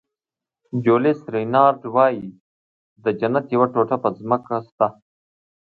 جولیس 0.83 1.19
رینارډ 1.35 1.81
وایي 1.95 2.27
د 3.03 3.05
جنت 3.19 3.45
یوه 3.55 3.67
ټوټه 3.73 3.97
په 4.03 4.09
ځمکه 4.17 4.55
شته. 4.67 4.87